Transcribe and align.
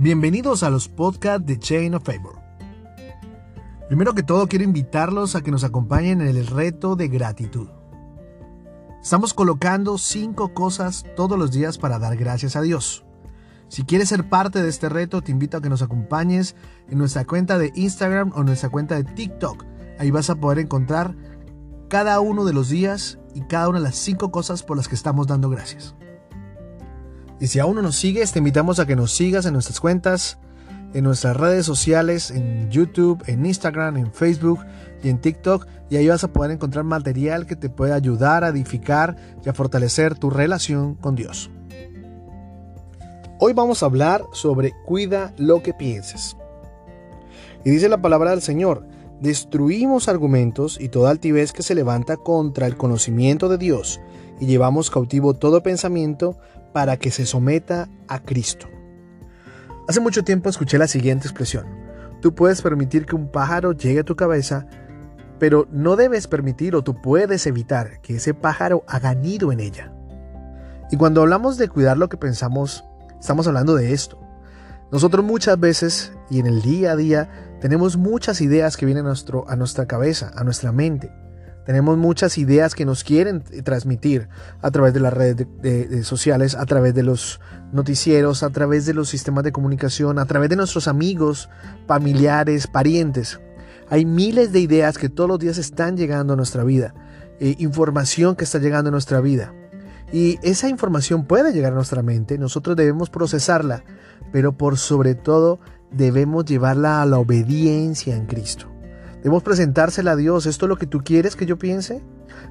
Bienvenidos 0.00 0.62
a 0.62 0.70
los 0.70 0.88
podcasts 0.88 1.44
de 1.44 1.58
Chain 1.58 1.96
of 1.96 2.04
Favor. 2.04 2.38
Primero 3.88 4.14
que 4.14 4.22
todo 4.22 4.46
quiero 4.46 4.64
invitarlos 4.64 5.34
a 5.34 5.40
que 5.40 5.50
nos 5.50 5.64
acompañen 5.64 6.20
en 6.20 6.28
el 6.28 6.46
reto 6.46 6.94
de 6.94 7.08
gratitud. 7.08 7.66
Estamos 9.02 9.34
colocando 9.34 9.98
cinco 9.98 10.54
cosas 10.54 11.04
todos 11.16 11.36
los 11.36 11.50
días 11.50 11.78
para 11.78 11.98
dar 11.98 12.16
gracias 12.16 12.54
a 12.54 12.62
Dios. 12.62 13.04
Si 13.66 13.82
quieres 13.82 14.10
ser 14.10 14.28
parte 14.28 14.62
de 14.62 14.68
este 14.68 14.88
reto, 14.88 15.20
te 15.20 15.32
invito 15.32 15.56
a 15.56 15.60
que 15.60 15.68
nos 15.68 15.82
acompañes 15.82 16.54
en 16.88 16.98
nuestra 16.98 17.24
cuenta 17.24 17.58
de 17.58 17.72
Instagram 17.74 18.30
o 18.36 18.44
nuestra 18.44 18.68
cuenta 18.68 18.94
de 18.94 19.02
TikTok. 19.02 19.64
Ahí 19.98 20.12
vas 20.12 20.30
a 20.30 20.36
poder 20.36 20.60
encontrar 20.60 21.16
cada 21.88 22.20
uno 22.20 22.44
de 22.44 22.52
los 22.52 22.68
días 22.68 23.18
y 23.34 23.40
cada 23.48 23.68
una 23.68 23.78
de 23.78 23.84
las 23.86 23.96
cinco 23.96 24.30
cosas 24.30 24.62
por 24.62 24.76
las 24.76 24.86
que 24.86 24.94
estamos 24.94 25.26
dando 25.26 25.50
gracias. 25.50 25.96
Y 27.40 27.46
si 27.46 27.60
aún 27.60 27.76
no 27.76 27.82
nos 27.82 27.96
sigues, 27.96 28.32
te 28.32 28.40
invitamos 28.40 28.80
a 28.80 28.86
que 28.86 28.96
nos 28.96 29.12
sigas 29.12 29.46
en 29.46 29.52
nuestras 29.52 29.80
cuentas, 29.80 30.38
en 30.92 31.04
nuestras 31.04 31.36
redes 31.36 31.64
sociales, 31.66 32.30
en 32.30 32.68
YouTube, 32.70 33.22
en 33.26 33.46
Instagram, 33.46 33.96
en 33.96 34.12
Facebook 34.12 34.60
y 35.02 35.08
en 35.08 35.20
TikTok. 35.20 35.66
Y 35.88 35.96
ahí 35.96 36.08
vas 36.08 36.24
a 36.24 36.32
poder 36.32 36.50
encontrar 36.50 36.84
material 36.84 37.46
que 37.46 37.54
te 37.54 37.70
puede 37.70 37.92
ayudar 37.92 38.42
a 38.42 38.48
edificar 38.48 39.16
y 39.44 39.48
a 39.48 39.54
fortalecer 39.54 40.16
tu 40.16 40.30
relación 40.30 40.94
con 40.94 41.14
Dios. 41.14 41.50
Hoy 43.38 43.52
vamos 43.52 43.82
a 43.82 43.86
hablar 43.86 44.24
sobre 44.32 44.72
cuida 44.84 45.32
lo 45.36 45.62
que 45.62 45.72
pienses. 45.72 46.36
Y 47.64 47.70
dice 47.70 47.88
la 47.88 48.02
palabra 48.02 48.32
del 48.32 48.42
Señor, 48.42 48.84
destruimos 49.20 50.08
argumentos 50.08 50.80
y 50.80 50.88
toda 50.88 51.10
altivez 51.10 51.52
que 51.52 51.62
se 51.62 51.76
levanta 51.76 52.16
contra 52.16 52.66
el 52.66 52.76
conocimiento 52.76 53.48
de 53.48 53.58
Dios 53.58 54.00
y 54.40 54.46
llevamos 54.46 54.90
cautivo 54.90 55.34
todo 55.34 55.62
pensamiento 55.62 56.38
para 56.72 56.96
que 56.96 57.10
se 57.10 57.26
someta 57.26 57.88
a 58.08 58.22
Cristo. 58.22 58.68
Hace 59.88 60.00
mucho 60.00 60.22
tiempo 60.22 60.48
escuché 60.50 60.78
la 60.78 60.86
siguiente 60.86 61.26
expresión. 61.26 61.66
Tú 62.20 62.34
puedes 62.34 62.62
permitir 62.62 63.06
que 63.06 63.16
un 63.16 63.30
pájaro 63.30 63.72
llegue 63.72 64.00
a 64.00 64.04
tu 64.04 64.16
cabeza, 64.16 64.66
pero 65.38 65.66
no 65.70 65.96
debes 65.96 66.26
permitir 66.26 66.74
o 66.74 66.82
tú 66.82 67.00
puedes 67.00 67.46
evitar 67.46 68.00
que 68.02 68.16
ese 68.16 68.34
pájaro 68.34 68.84
haga 68.86 69.14
nido 69.14 69.52
en 69.52 69.60
ella. 69.60 69.92
Y 70.90 70.96
cuando 70.96 71.22
hablamos 71.22 71.58
de 71.58 71.68
cuidar 71.68 71.96
lo 71.96 72.08
que 72.08 72.16
pensamos, 72.16 72.84
estamos 73.20 73.46
hablando 73.46 73.74
de 73.74 73.92
esto. 73.92 74.18
Nosotros 74.90 75.24
muchas 75.24 75.58
veces 75.60 76.12
y 76.30 76.40
en 76.40 76.46
el 76.46 76.62
día 76.62 76.92
a 76.92 76.96
día 76.96 77.56
tenemos 77.60 77.96
muchas 77.96 78.40
ideas 78.40 78.76
que 78.76 78.86
vienen 78.86 79.06
a, 79.06 79.14
a 79.46 79.56
nuestra 79.56 79.86
cabeza, 79.86 80.32
a 80.34 80.44
nuestra 80.44 80.72
mente. 80.72 81.12
Tenemos 81.68 81.98
muchas 81.98 82.38
ideas 82.38 82.74
que 82.74 82.86
nos 82.86 83.04
quieren 83.04 83.42
transmitir 83.62 84.30
a 84.62 84.70
través 84.70 84.94
de 84.94 85.00
las 85.00 85.12
redes 85.12 86.06
sociales, 86.06 86.54
a 86.54 86.64
través 86.64 86.94
de 86.94 87.02
los 87.02 87.40
noticieros, 87.74 88.42
a 88.42 88.48
través 88.48 88.86
de 88.86 88.94
los 88.94 89.10
sistemas 89.10 89.44
de 89.44 89.52
comunicación, 89.52 90.18
a 90.18 90.24
través 90.24 90.48
de 90.48 90.56
nuestros 90.56 90.88
amigos, 90.88 91.50
familiares, 91.86 92.68
parientes. 92.68 93.38
Hay 93.90 94.06
miles 94.06 94.50
de 94.50 94.60
ideas 94.60 94.96
que 94.96 95.10
todos 95.10 95.28
los 95.28 95.38
días 95.38 95.58
están 95.58 95.98
llegando 95.98 96.32
a 96.32 96.36
nuestra 96.36 96.64
vida, 96.64 96.94
eh, 97.38 97.54
información 97.58 98.34
que 98.34 98.44
está 98.44 98.58
llegando 98.58 98.88
a 98.88 98.92
nuestra 98.92 99.20
vida. 99.20 99.52
Y 100.10 100.38
esa 100.42 100.70
información 100.70 101.26
puede 101.26 101.52
llegar 101.52 101.72
a 101.72 101.76
nuestra 101.76 102.02
mente, 102.02 102.38
nosotros 102.38 102.76
debemos 102.76 103.10
procesarla, 103.10 103.84
pero 104.32 104.56
por 104.56 104.78
sobre 104.78 105.14
todo 105.14 105.60
debemos 105.90 106.46
llevarla 106.46 107.02
a 107.02 107.04
la 107.04 107.18
obediencia 107.18 108.16
en 108.16 108.24
Cristo. 108.24 108.77
Debemos 109.18 109.42
presentársela 109.42 110.12
a 110.12 110.16
Dios. 110.16 110.46
¿Esto 110.46 110.66
es 110.66 110.68
lo 110.68 110.76
que 110.76 110.86
tú 110.86 111.00
quieres 111.04 111.36
que 111.36 111.46
yo 111.46 111.58
piense? 111.58 112.02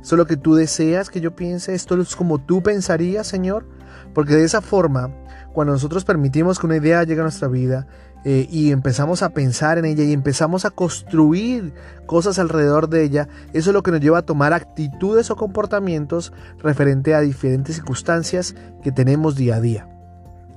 ¿Esto 0.02 0.16
es 0.16 0.18
lo 0.20 0.26
que 0.26 0.38
tú 0.38 0.56
deseas 0.56 1.10
que 1.10 1.22
yo 1.22 1.36
piense? 1.36 1.74
¿Esto 1.74 2.00
es 2.00 2.16
como 2.16 2.40
tú 2.40 2.62
pensarías, 2.62 3.28
Señor? 3.28 3.66
Porque 4.14 4.36
de 4.36 4.44
esa 4.44 4.62
forma, 4.62 5.12
cuando 5.54 5.74
nosotros 5.74 6.06
permitimos 6.06 6.60
que 6.60 6.66
una 6.66 6.78
idea 6.78 7.04
llegue 7.04 7.22
a 7.22 7.24
nuestra 7.24 7.48
vida 7.48 7.88
eh, 8.26 8.48
y 8.50 8.72
empezamos 8.72 9.24
a 9.24 9.30
pensar 9.30 9.78
en 9.78 9.86
ella 9.86 10.04
y 10.04 10.12
empezamos 10.12 10.66
a 10.66 10.72
construir 10.72 11.74
cosas 12.06 12.40
alrededor 12.40 12.90
de 12.90 13.04
ella, 13.04 13.28
eso 13.54 13.70
es 13.70 13.74
lo 13.74 13.84
que 13.84 13.92
nos 13.92 14.02
lleva 14.02 14.20
a 14.20 14.26
tomar 14.26 14.54
actitudes 14.54 15.32
o 15.32 15.36
comportamientos 15.36 16.34
referente 16.60 17.16
a 17.16 17.22
diferentes 17.22 17.76
circunstancias 17.76 18.56
que 18.84 18.92
tenemos 18.92 19.36
día 19.36 19.56
a 19.56 19.62
día. 19.62 19.97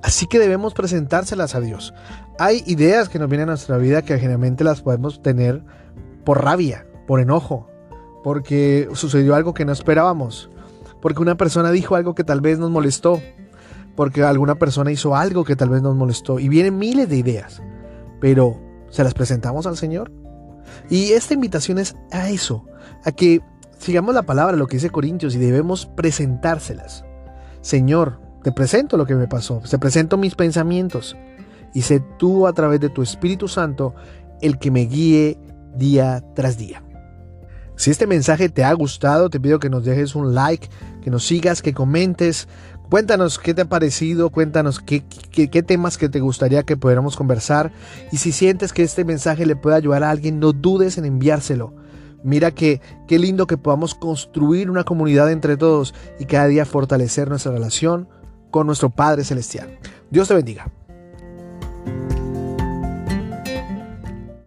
Así 0.02 0.26
que 0.26 0.38
debemos 0.38 0.74
presentárselas 0.74 1.54
a 1.54 1.60
Dios. 1.60 1.92
Hay 2.38 2.62
ideas 2.66 3.08
que 3.08 3.18
nos 3.18 3.28
vienen 3.28 3.48
a 3.48 3.52
nuestra 3.52 3.76
vida 3.76 4.02
que 4.02 4.18
generalmente 4.18 4.64
las 4.64 4.80
podemos 4.80 5.22
tener 5.22 5.62
por 6.24 6.42
rabia, 6.42 6.86
por 7.06 7.20
enojo, 7.20 7.68
porque 8.22 8.88
sucedió 8.94 9.34
algo 9.34 9.52
que 9.54 9.64
no 9.64 9.72
esperábamos, 9.72 10.50
porque 11.02 11.22
una 11.22 11.36
persona 11.36 11.70
dijo 11.70 11.96
algo 11.96 12.14
que 12.14 12.24
tal 12.24 12.40
vez 12.40 12.58
nos 12.58 12.70
molestó, 12.70 13.20
porque 13.94 14.22
alguna 14.22 14.54
persona 14.54 14.90
hizo 14.90 15.16
algo 15.16 15.44
que 15.44 15.56
tal 15.56 15.68
vez 15.68 15.82
nos 15.82 15.94
molestó. 15.94 16.38
Y 16.38 16.48
vienen 16.48 16.78
miles 16.78 17.08
de 17.08 17.16
ideas, 17.16 17.62
pero 18.20 18.58
¿se 18.88 19.04
las 19.04 19.14
presentamos 19.14 19.66
al 19.66 19.76
Señor? 19.76 20.10
Y 20.88 21.12
esta 21.12 21.34
invitación 21.34 21.78
es 21.78 21.96
a 22.10 22.30
eso, 22.30 22.64
a 23.04 23.12
que 23.12 23.42
sigamos 23.78 24.14
la 24.14 24.22
palabra, 24.22 24.56
lo 24.56 24.66
que 24.66 24.76
dice 24.76 24.90
Corintios, 24.90 25.34
y 25.34 25.38
debemos 25.38 25.86
presentárselas. 25.86 27.04
Señor, 27.60 28.20
te 28.42 28.52
presento 28.52 28.96
lo 28.96 29.06
que 29.06 29.14
me 29.14 29.28
pasó, 29.28 29.60
te 29.68 29.78
presento 29.78 30.16
mis 30.16 30.34
pensamientos, 30.34 31.16
y 31.74 31.82
sé 31.82 32.02
tú 32.18 32.46
a 32.46 32.52
través 32.52 32.80
de 32.80 32.88
tu 32.88 33.02
Espíritu 33.02 33.48
Santo 33.48 33.94
el 34.40 34.58
que 34.58 34.70
me 34.70 34.80
guíe 34.80 35.38
día 35.76 36.24
tras 36.34 36.56
día. 36.56 36.82
Si 37.76 37.90
este 37.90 38.06
mensaje 38.06 38.48
te 38.48 38.64
ha 38.64 38.72
gustado, 38.74 39.30
te 39.30 39.40
pido 39.40 39.58
que 39.58 39.70
nos 39.70 39.84
dejes 39.84 40.14
un 40.14 40.34
like, 40.34 40.68
que 41.02 41.10
nos 41.10 41.24
sigas, 41.24 41.62
que 41.62 41.72
comentes. 41.72 42.46
Cuéntanos 42.90 43.38
qué 43.38 43.54
te 43.54 43.62
ha 43.62 43.68
parecido, 43.70 44.28
cuéntanos 44.28 44.80
qué, 44.80 45.00
temas 45.62 45.96
que 45.96 46.10
te 46.10 46.20
gustaría 46.20 46.64
que 46.64 46.76
pudiéramos 46.76 47.16
conversar. 47.16 47.72
Y 48.12 48.18
si 48.18 48.32
sientes 48.32 48.74
que 48.74 48.82
este 48.82 49.04
mensaje 49.06 49.46
le 49.46 49.56
puede 49.56 49.76
ayudar 49.76 50.02
a 50.04 50.10
alguien, 50.10 50.40
no 50.40 50.52
dudes 50.52 50.98
en 50.98 51.06
enviárselo. 51.06 51.72
Mira 52.22 52.50
que 52.50 52.82
qué 53.08 53.18
lindo 53.18 53.46
que 53.46 53.56
podamos 53.56 53.94
construir 53.94 54.68
una 54.70 54.84
comunidad 54.84 55.30
entre 55.30 55.56
todos 55.56 55.94
y 56.18 56.26
cada 56.26 56.48
día 56.48 56.66
fortalecer 56.66 57.30
nuestra 57.30 57.52
relación 57.52 58.08
con 58.50 58.66
nuestro 58.66 58.90
Padre 58.90 59.24
Celestial. 59.24 59.78
Dios 60.10 60.28
te 60.28 60.34
bendiga. 60.34 60.68